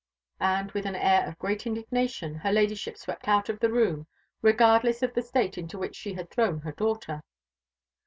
And, 0.39 0.71
with 0.71 0.87
an 0.87 0.95
air 0.95 1.27
of 1.27 1.37
great 1.37 1.67
indignation, 1.67 2.33
her 2.33 2.51
Ladyship 2.51 2.97
swept 2.97 3.27
out 3.27 3.49
of 3.49 3.59
the 3.59 3.71
room, 3.71 4.07
regardless 4.41 5.03
of 5.03 5.13
the 5.13 5.21
state 5.21 5.59
into 5.59 5.77
which 5.77 5.95
she 5.95 6.15
had 6.15 6.31
thrown 6.31 6.61
her 6.61 6.71
daughter. 6.71 7.21